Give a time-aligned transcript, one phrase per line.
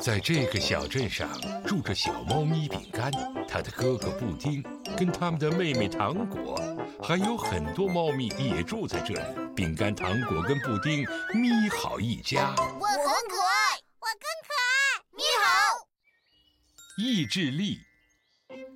[0.00, 1.28] 在这个小镇上
[1.66, 3.10] 住着小猫咪饼干，
[3.48, 4.62] 它的哥哥布丁，
[4.96, 6.56] 跟他们的妹妹糖果，
[7.02, 9.20] 还有很多猫咪也住在这里。
[9.56, 11.00] 饼干、糖果跟布丁，
[11.34, 12.54] 咪好一家。
[12.56, 15.02] 我很可爱，我更可爱。
[15.16, 15.88] 咪好。
[16.96, 17.78] 意志力。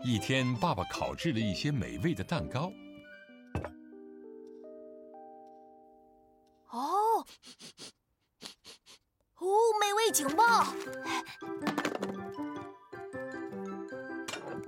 [0.04, 2.72] 一天，爸爸烤制了一些美味的蛋糕。
[10.12, 10.66] 警报！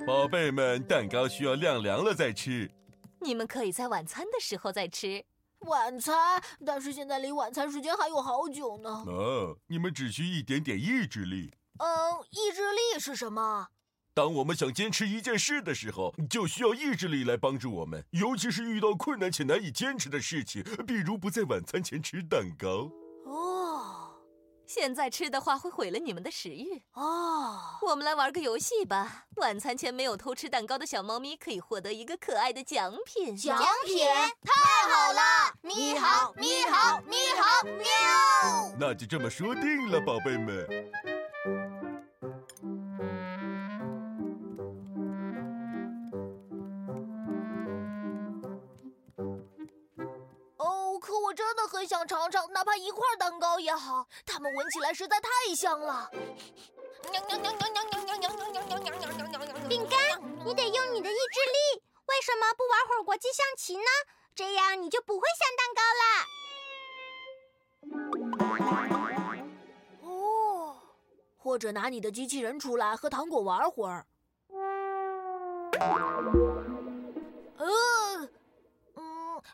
[0.06, 2.70] 宝贝们，蛋糕需要晾凉了再吃。
[3.20, 5.22] 你们可以在晚餐的时候再吃。
[5.60, 6.42] 晚餐？
[6.64, 8.91] 但是现在离晚餐时间还有好久呢。
[9.06, 11.52] 哦，你们只需一点点意志力。
[11.78, 11.88] 嗯，
[12.30, 13.69] 意志力是什么？
[14.14, 22.91] 当我们想坚持一件事的时候，就需要意志力来帮助我们，尤其是遇到困难且难以坚持的事情，比如不在晚餐前吃蛋糕。
[24.74, 27.78] 现在吃的话会毁了你们的食欲哦。
[27.80, 29.27] 我们来玩个游戏吧。
[29.37, 33.36] 晚餐前没有偷吃蛋糕的小猫咪可以获得一个可爱的奖品。
[33.36, 34.05] 奖品
[34.42, 35.55] 太好了！
[35.62, 38.75] 咪好，咪好，咪好，喵！
[38.77, 40.67] 那就这么说定了，宝贝们。
[51.67, 54.07] 很想尝尝，哪怕一块蛋糕也好。
[54.25, 56.11] 它们闻起来实在太香了。
[59.69, 59.98] 饼干，
[60.45, 61.83] 你得用你的意志力。
[62.07, 63.91] 为什么不玩会儿国际象棋呢？
[64.35, 66.03] 这样你就不会想蛋糕了。
[70.03, 70.77] 哦，
[71.39, 74.07] 或者拿你的机器人出来和糖果玩会儿。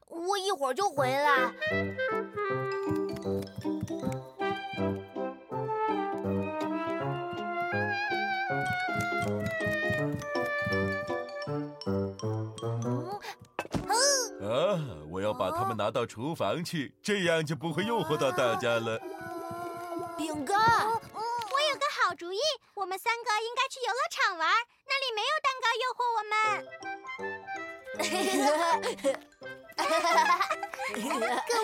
[0.08, 1.52] 我一会儿就回来。
[14.50, 14.80] 啊！
[15.08, 18.98] 我要把它们拿到厨房去，这样就不会诱惑到大家了。
[20.16, 22.38] 饼干，我有个好主意，
[22.74, 24.48] 我们三个应该去游乐场玩，
[24.86, 26.22] 那里没有蛋糕诱惑我
[29.10, 29.20] 们。
[29.90, 29.96] 各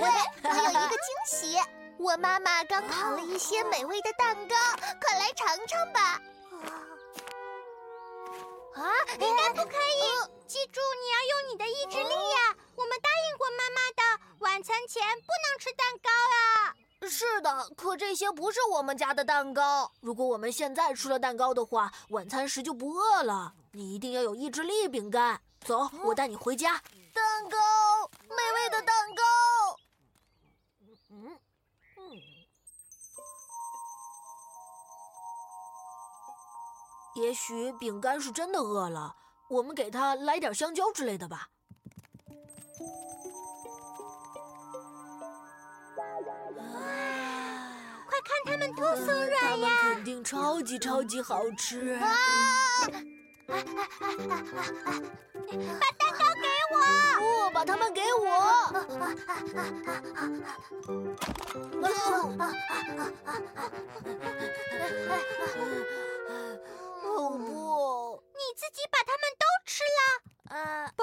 [0.00, 0.10] 位，
[0.42, 0.98] 我有一个惊
[1.28, 1.56] 喜，
[1.96, 4.56] 我妈妈刚烤了一些美味的蛋糕，
[5.00, 6.20] 快来尝尝吧。
[8.74, 8.82] 啊，
[9.20, 10.02] 应该不可以！
[10.48, 12.56] 记住，你要用你的意志力呀！
[12.74, 14.02] 我们答应过妈妈的，
[14.40, 16.74] 晚餐前不能吃蛋糕啊。
[17.08, 19.90] 是的，可这些不是我们家的蛋糕。
[20.00, 23.54] 如果我们现在吃了蛋糕的话，晚餐时就不饿了。
[23.72, 25.40] 你一定要有意志力，饼干。
[25.64, 26.80] 走，我带你回家。
[27.14, 27.56] 蛋糕，
[37.16, 39.16] 也许饼干是真的饿了，
[39.48, 41.48] 我们给他来点香蕉之类的吧。
[48.06, 49.70] 快看，它们多松软呀！
[49.94, 51.94] 肯定超级超级好吃。
[51.94, 52.14] 啊！
[53.48, 53.54] 把
[55.96, 56.76] 蛋糕给我！
[57.18, 58.28] 不，把它们给我！
[61.82, 61.88] 哦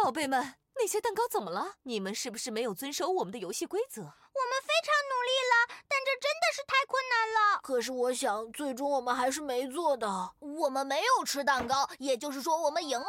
[0.04, 1.76] 宝贝们，那些蛋糕怎么了？
[1.84, 4.02] 你们是不是没有遵守我们的游戏规则？
[4.02, 7.62] 我们非常努力了，但这真的是太困难了。
[7.64, 10.36] 可是我想，最终我们还是没做到。
[10.42, 13.08] 我们没有吃蛋糕，也就是说我们赢了。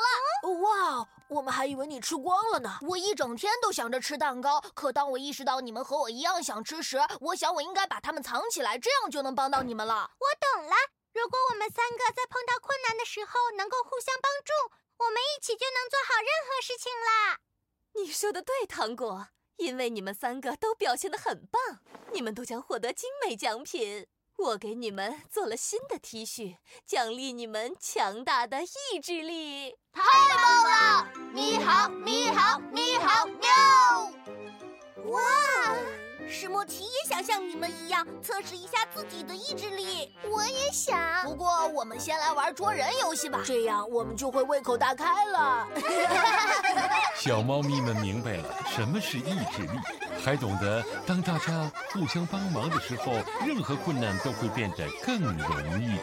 [0.63, 2.79] 哇，我们还以为你吃光了呢。
[2.83, 10.13] 我一整天都想着吃蛋糕，可当我意识到你们和我一样想吃时，我想我应该把它们藏起来，这样就能帮到你们了。
[10.21, 10.77] 我懂了。
[11.13, 14.53] 如果我们三个在碰到困难的时候能够互相帮助，
[14.99, 17.41] 我们一起就能做好任何事情啦。
[17.95, 21.81] 你说的对，糖果，因为你们三个都表现的很棒，
[22.13, 24.07] 你们都将获得精美奖品。
[24.37, 29.77] 我给你们做了新的 T 恤，奖励你们强大的意志力。
[29.93, 31.13] 太棒了！
[31.33, 33.49] 咪好，咪好，咪好，喵！
[35.11, 35.21] 哇！
[36.29, 39.74] 史莫奇也想像你们一样测试一下自己的意志力。
[41.35, 45.67] 不过我们先来玩捉人游戏吧，这样我们就会胃口大开了。
[47.19, 49.71] 小猫咪们明白了什么是意志力，
[50.25, 53.15] 还懂得当大家互相帮忙的时候，
[53.45, 55.99] 任何困难都会变得更容易。